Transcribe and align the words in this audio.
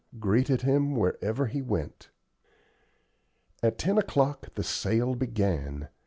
greeted 0.17 0.63
him 0.63 0.95
wherever 0.95 1.45
he 1.45 1.61
went. 1.61 2.09
At 3.61 3.77
ten 3.77 3.99
o'clock 3.99 4.51
the 4.55 4.63
sale 4.63 5.13
began. 5.13 5.89